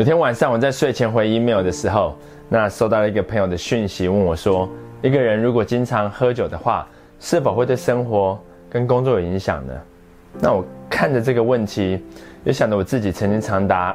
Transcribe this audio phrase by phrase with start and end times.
[0.00, 2.16] 有天晚上我在睡前回 email 的时候，
[2.48, 4.66] 那收到了一个朋友的讯息，问我说：
[5.02, 6.88] 一个人如果经常喝酒的话，
[7.18, 8.40] 是否会对生活
[8.70, 9.74] 跟工作有影响呢？
[10.40, 12.02] 那我看着这个问题，
[12.44, 13.94] 也想着我自己曾经长达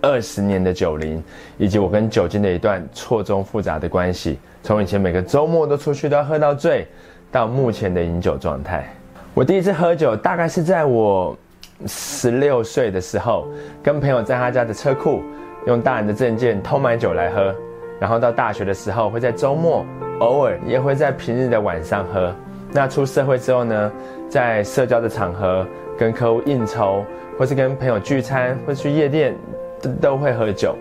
[0.00, 1.22] 二十年的酒龄，
[1.58, 6.86] 以及我跟酒精的一段错综复杂的关系，从以前每个周末都出去都要喝到醉，
[7.30, 8.90] 到目前的饮酒状态。
[9.34, 11.36] 我第一次喝酒大概是在我。
[11.84, 13.48] 十六岁的时候，
[13.82, 15.20] 跟朋友在他家的车库
[15.66, 17.54] 用大人的证件偷买酒来喝，
[18.00, 19.84] 然后到大学的时候会在周末
[20.18, 22.34] 偶尔也会在平日的晚上喝。
[22.72, 23.92] 那出社会之后呢，
[24.28, 25.66] 在社交的场合
[25.98, 27.04] 跟客户应酬，
[27.38, 29.36] 或是跟朋友聚餐，或是去夜店，
[29.80, 30.74] 都都会喝酒。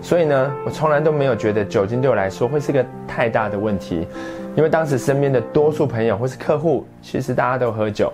[0.00, 4.06] 所以呢，我从来都没有觉得酒精对我来说会是个太大的问题，
[4.54, 8.12] 因为当时身边的多数朋友或是客户，其实大家都喝酒。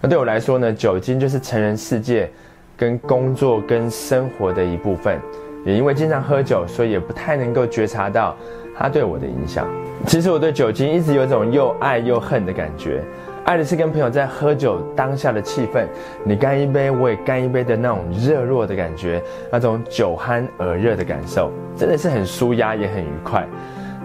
[0.00, 2.30] 那对我来说呢，酒精就是成人世界，
[2.76, 5.20] 跟工作跟生活的一部分。
[5.68, 8.34] 也因为经常喝酒，所以也不太能够觉察到
[8.74, 9.68] 它对我的影响。
[10.06, 13.02] 其实我对酒精一直有种又爱又恨的感觉。
[13.44, 15.84] 爱的是跟朋友在喝酒当下的气氛，
[16.24, 23.46] 你干一杯我也干一杯的那种热络的感觉，那种酒酣耳热的感受，真的是很舒压也很愉快。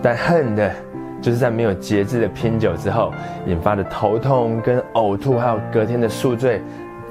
[0.01, 0.69] 但恨的。
[1.21, 3.13] 就是在没有节制的拼酒之后
[3.45, 6.61] 引发的头痛跟呕吐，还有隔天的宿醉，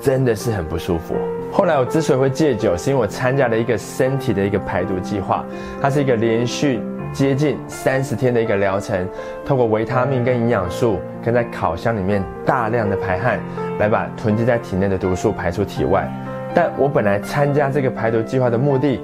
[0.02, 1.14] 真的是很不舒服。
[1.52, 5.44] 后来我之所以会戒酒，是因为我参加了一个身体的一个排毒计划，
[5.82, 6.80] 它是一个连续
[7.12, 9.06] 接近三十天的一个疗程，
[9.44, 13.38] 透过维他命跟营养素，跟在烤箱里面大量的排汗，
[13.78, 16.10] 来把囤积在体内的毒素排出体外。
[16.54, 18.98] 但我本来参加这个排毒计划的目的，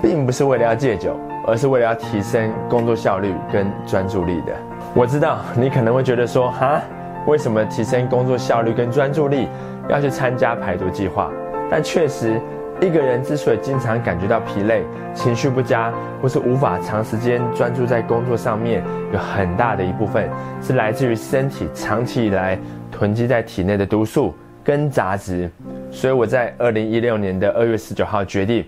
[0.00, 1.14] 并不是为了要戒酒。
[1.44, 4.52] 而是为了要提升工作效率跟专注力的。
[4.94, 6.80] 我知道你可能会觉得说，哈，
[7.26, 9.48] 为什么提升工作效率跟专注力
[9.88, 11.32] 要去参加排毒计划？
[11.70, 12.40] 但确实，
[12.80, 14.82] 一个人之所以经常感觉到疲累、
[15.14, 18.82] 情绪不佳，或是无法长时间专注在工作上面，
[19.12, 20.28] 有很大的一部分
[20.60, 22.58] 是来自于身体长期以来
[22.90, 25.50] 囤积在体内的毒素跟杂质。
[25.90, 28.64] 所以我在二零一六年的二月十九号决定，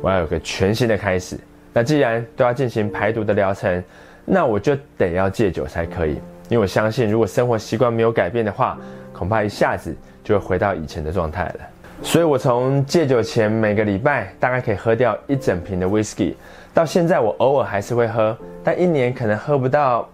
[0.00, 1.38] 我要有个全新的开始。
[1.72, 3.82] 那既然都要进行排毒的疗程，
[4.24, 6.20] 那我就得要戒酒才可以。
[6.48, 8.76] 因为我相信，如果生活习惯没有改变的话，
[9.12, 9.94] 恐怕一下子
[10.24, 11.54] 就会回到以前的状态了。
[12.02, 16.34] 所以，我从戒酒前每个礼拜大概可以喝掉一整瓶的 whisky，
[16.74, 20.08] 到现在我偶尔还是会喝，但一年可能喝不到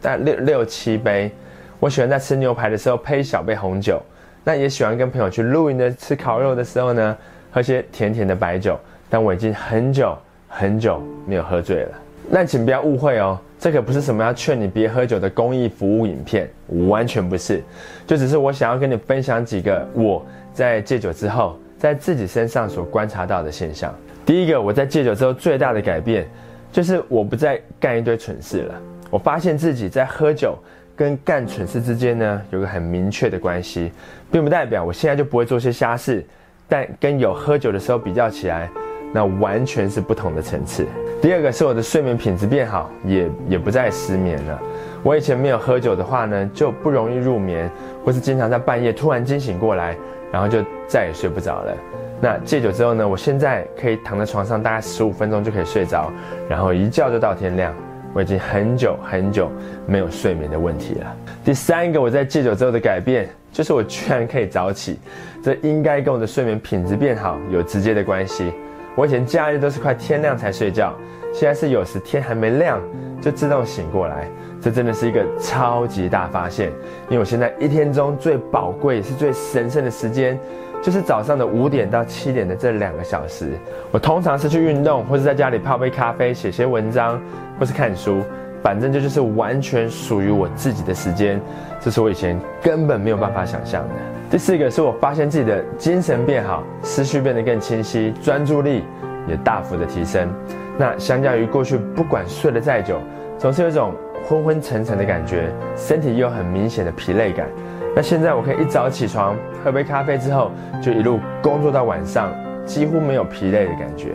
[0.00, 1.30] 大六六七杯。
[1.78, 4.00] 我喜欢在吃牛排的时候配一小杯红酒，
[4.44, 7.16] 那也喜欢跟朋友去露营的吃烤肉的时候呢，
[7.50, 8.78] 喝些甜甜的白酒。
[9.10, 10.16] 但我已经很久。
[10.48, 11.90] 很久没有喝醉了，
[12.28, 16.50] 那请不要误会哦，这可不是什么要劝你别喝酒的公益服务影片，
[16.88, 17.62] 完全不是，
[18.06, 23.94] 就只是我想要跟你分享几个我在戒酒之后在自己身上所观察到的现象。
[24.24, 26.26] 第一个，我在戒酒之后最大的改变，
[26.72, 28.74] 就是我不再干一堆蠢事了。
[29.08, 30.58] 我发现自己在喝酒
[30.96, 33.92] 跟干蠢事之间呢，有个很明确的关系，
[34.32, 36.26] 并不代表我现在就不会做些瞎事，
[36.68, 38.68] 但跟有喝酒的时候比较起来。
[39.16, 40.84] 那完全是不同的层次。
[41.22, 44.60] 第二个是我的睡眠品质变好，也也不再失眠了。
[45.02, 47.70] 我以前没有喝酒的话呢，就不容易入眠，
[48.04, 49.96] 或是经常在半夜突然惊醒过来，
[50.30, 51.74] 然后就再也睡不着了。
[52.20, 56.12] 那戒酒之后呢，我现在可以躺在床上大概十五分钟就可以睡着，
[56.46, 57.72] 然后一觉就到天亮。
[58.12, 59.50] 我已经很久很久
[59.86, 61.16] 没有睡眠的问题了。
[61.42, 64.98] 第三个我在戒酒之后的改变，就是我居然可以早起，
[65.42, 68.52] 这应该跟我的睡眠品质变好有直接的关系。
[68.96, 70.94] 我以前假日都是快天亮才睡觉，
[71.32, 72.80] 现在是有时天还没亮
[73.20, 74.26] 就自动醒过来，
[74.58, 76.68] 这真的是一个超级大发现。
[77.10, 80.38] 因为我现在一天中最宝贵也是最神圣的时间，
[80.82, 83.50] 就是早上的五点到七点的这两个小时。
[83.90, 87.20] 我通常是去运动，或者在家里泡杯咖啡、写些文章，
[87.60, 88.22] 或是看书，
[88.62, 91.38] 反正这就是完全属于我自己的时间。
[91.80, 93.94] 这是我以前根本没有办法想象的。
[94.28, 98.84] 第四个是我发现自己的精神变好，思绪变得更清晰，专注力
[99.28, 100.28] 也大幅的提升。
[100.76, 102.98] 那相较于过去，不管睡得再久，
[103.38, 103.94] 总是有一种
[104.24, 107.46] 昏昏沉沉的感觉，身体又很明显的疲累感。
[107.94, 110.50] 那现在我可以一早起床，喝杯咖啡之后，
[110.82, 112.30] 就一路工作到晚上，
[112.64, 114.08] 几乎没有疲累的感觉。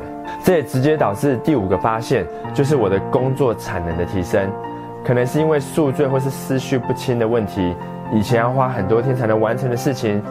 [0.43, 4.51] 这也直接导致第五个发现，就是我的工作产能的提升，
[5.03, 7.75] 可能是因为宿醉或是思绪不清的问题。
[8.13, 10.21] 以前要花很多天才能完成的事情，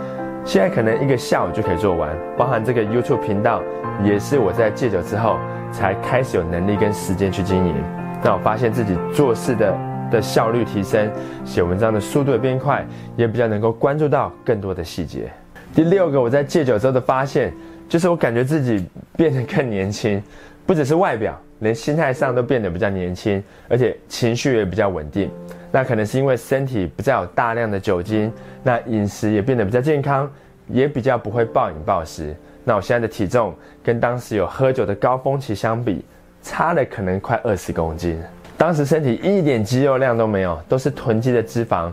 [0.44, 2.11] 现在可能一个下午就可以做完。
[2.37, 3.62] 包含这个 YouTube 频道，
[4.05, 5.38] 也是我在戒酒之后
[5.72, 7.75] 才开始有能力跟时间去经营。
[8.22, 9.78] 那我发现自己做事的
[10.11, 11.11] 的效率提升，
[11.44, 15.31] 写文章的速度也变快，也比较能够关注到更多的细节。
[15.75, 17.50] 第六个我在戒酒之后的发现，
[17.88, 18.84] 就是我感觉自己
[19.16, 20.23] 变得更年轻，
[20.66, 25.31] 不只是外表，连心态上都变得比较年轻，而且情绪也比较稳定。
[25.73, 30.31] 那可能是因为身体不再有大量的酒精，那饮食也变得比较健康，
[30.67, 32.35] 也比较不会暴饮暴食。
[32.65, 36.05] 那我现在的体重跟当时有喝酒的高峰期相比，
[36.43, 38.21] 差了可能快二十公斤。
[38.59, 41.91] 当时身体一点肌肉量都没有，都是囤积的脂肪。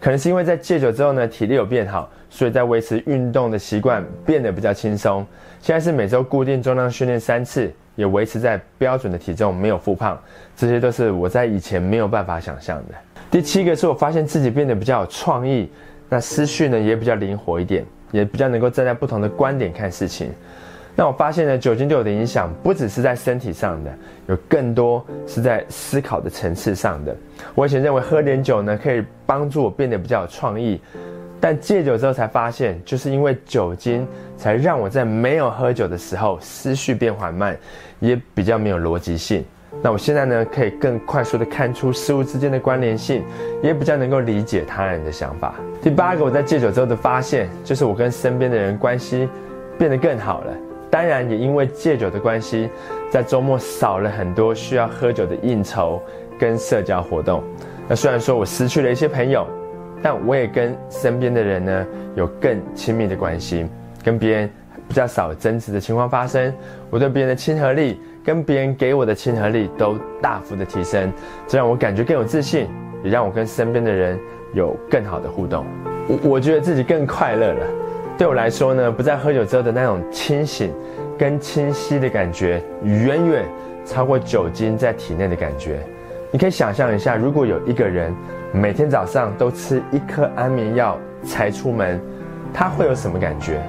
[0.00, 5.26] 可能是因为在戒酒之后呢，体力有变好，所以在维持运动的习惯变得比较轻松。
[5.62, 10.18] 现在是每周固定重量训练三次，也维持在标准的体重，没有复胖。
[10.56, 12.94] 这些都是我在以前没有办法想象的。
[13.30, 15.70] 第七个是我发现自己变得比较有创意，
[16.08, 20.30] 那思绪呢也比较灵活一点，也比较能够站在不同的观点看事情。
[20.96, 23.92] 那我发现呢，酒精对我的影响不只是在身体上的，
[24.28, 27.14] 有更多是在思考的层次上的。
[27.54, 30.80] 我以前认为喝点酒呢可以帮助我变得比较有创意，
[31.40, 34.06] 但戒酒之后才发现，就是因为酒精
[34.36, 37.56] 才让我在没有喝酒的时候思绪变缓慢，
[37.98, 39.44] 也比较没有逻辑性。
[39.82, 43.24] 那我现在呢，可以更快速的看出事物之间的关联性，
[43.62, 45.54] 也比较能够理解他人的想法。
[45.80, 49.28] 第八个我在戒酒之后的发现，就是我跟身边的人关系
[49.78, 50.52] 变得更好了。
[50.90, 52.68] 当然，也因为戒酒的关系，
[53.10, 56.02] 在周末少了很多需要喝酒的应酬
[56.36, 57.42] 跟社交活动。
[57.88, 59.46] 那虽然说我失去了一些朋友，
[60.02, 63.66] 但我也跟身边的人呢有更亲密的关系，
[64.04, 64.50] 跟别人
[64.88, 66.52] 比较少争执的情况发生。
[66.90, 68.00] 我对别人的亲和力。
[68.22, 71.10] 跟别人给我的亲和力都大幅的提升，
[71.48, 72.68] 这让我感觉更有自信，
[73.02, 74.16] 也让我跟身边的人
[74.52, 75.64] 有更好的互动。
[76.06, 77.66] 我我觉得自己更快乐了。
[78.18, 80.70] 对我来说呢，不再喝酒之后的那种清醒
[81.16, 83.44] 跟清晰的感觉，远远
[83.86, 85.80] 超过酒精在体内的感觉。
[86.30, 88.14] 你可以想象一下，如果有一个人
[88.52, 92.00] 每天早上都吃一颗安眠药才出门，
[92.52, 93.60] 他会有什么感觉？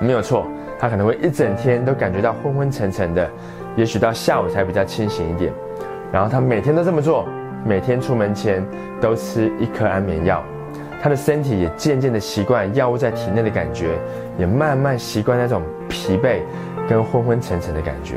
[0.00, 0.46] 没有错，
[0.78, 3.28] 他可能会一整天都感觉到昏昏沉沉的。
[3.76, 5.52] 也许到下午才比较清醒一点，
[6.12, 7.26] 然后他每天都这么做，
[7.64, 8.64] 每天出门前
[9.00, 10.42] 都吃一颗安眠药，
[11.02, 13.98] 他的身体也渐渐的习惯药物在体内的感觉，
[14.38, 16.40] 也慢慢习惯那种疲惫
[16.88, 18.14] 跟昏昏沉沉的感觉。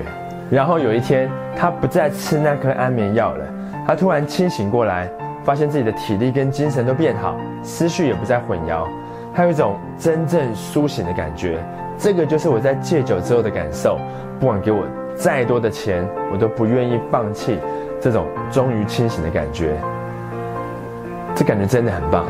[0.50, 3.46] 然后有一天，他不再吃那颗安眠药了，
[3.88, 5.10] 他突然清醒过来，
[5.44, 8.88] 发现自己的体力跟精神都变好，思绪也不再混淆，
[9.34, 11.64] 还有一种真正苏醒的感觉。
[11.98, 14.00] 这个就是我在戒酒之后的感受，
[14.40, 14.84] 不管给我。
[15.16, 17.60] 再多的钱，我都不愿意放弃
[18.02, 19.78] 这种终于清醒的感觉。
[21.36, 22.26] 这感觉真的很棒，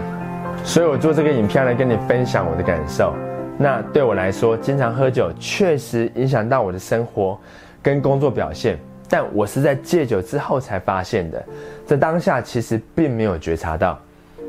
[0.66, 3.14] 所以我做这个影片来跟你分享我的感受。
[3.58, 7.40] 那对我来说，经常喝酒确实影响到我的生活
[7.82, 8.78] 跟工作表现，
[9.10, 11.44] 但我是在戒酒之后才发现的，
[11.86, 14.00] 在当下其实并没有觉察到。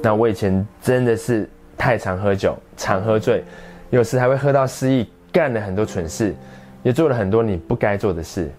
[0.03, 3.43] 那我以前真的是太常喝酒，常喝醉，
[3.91, 6.35] 有时还会喝到失忆，干了很多蠢事。
[6.83, 8.51] 也做了很多你不该做的事，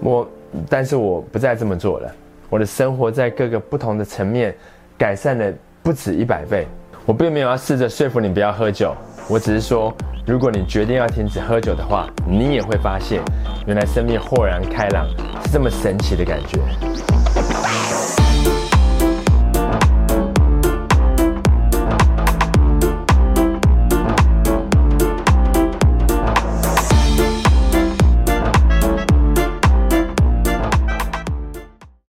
[0.00, 0.28] 我，
[0.68, 2.12] 但是我不再这么做了。
[2.48, 4.52] 我的生活在各个不同的层面
[4.98, 6.66] 改善了不止一百倍。
[7.06, 8.92] 我并没有要试着说服你不要喝酒，
[9.30, 9.94] 我只是说，
[10.26, 13.22] 如果你决定要停止喝酒的话，你也会发现，
[13.64, 15.06] 原来生命豁然开朗
[15.44, 16.58] 是这么神奇的感觉。